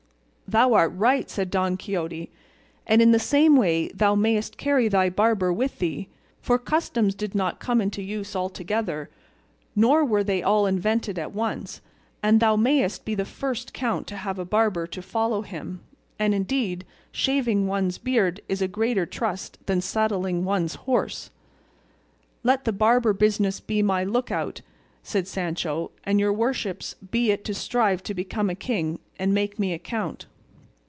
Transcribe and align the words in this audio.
"Thou 0.47 0.73
art 0.73 0.91
right," 0.97 1.29
said 1.29 1.49
Don 1.49 1.77
Quixote, 1.77 2.29
"and 2.85 3.01
in 3.01 3.11
the 3.13 3.19
same 3.19 3.55
way 3.55 3.87
thou 3.87 4.15
mayest 4.15 4.57
carry 4.57 4.89
thy 4.89 5.09
barber 5.09 5.53
with 5.53 5.79
thee, 5.79 6.09
for 6.41 6.59
customs 6.59 7.15
did 7.15 7.33
not 7.33 7.61
come 7.61 7.79
into 7.79 8.01
use 8.01 8.35
all 8.35 8.49
together, 8.49 9.09
nor 9.77 10.03
were 10.03 10.25
they 10.25 10.43
all 10.43 10.67
invented 10.67 11.17
at 11.17 11.31
once, 11.31 11.79
and 12.21 12.41
thou 12.41 12.57
mayest 12.57 13.05
be 13.05 13.15
the 13.15 13.23
first 13.23 13.71
count 13.73 14.07
to 14.07 14.17
have 14.17 14.37
a 14.37 14.43
barber 14.43 14.85
to 14.87 15.01
follow 15.01 15.41
him; 15.43 15.79
and, 16.19 16.35
indeed, 16.35 16.85
shaving 17.13 17.65
one's 17.65 17.97
beard 17.97 18.41
is 18.49 18.61
a 18.61 18.67
greater 18.67 19.05
trust 19.05 19.57
than 19.67 19.79
saddling 19.79 20.43
one's 20.43 20.75
horse." 20.83 21.29
"Let 22.43 22.65
the 22.65 22.73
barber 22.73 23.13
business 23.13 23.61
be 23.61 23.81
my 23.81 24.03
look 24.03 24.31
out," 24.33 24.59
said 25.01 25.29
Sancho; 25.29 25.91
"and 26.03 26.19
your 26.19 26.33
worship's 26.33 26.95
be 26.95 27.31
it 27.31 27.45
to 27.45 27.53
strive 27.53 28.03
to 28.03 28.13
become 28.13 28.49
a 28.49 28.53
king, 28.55 28.99
and 29.17 29.33
make 29.33 29.57
me 29.57 29.71
a 29.71 29.79
count." 29.79 30.25